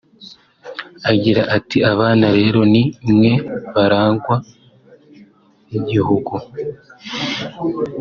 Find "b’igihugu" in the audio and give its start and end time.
5.69-6.33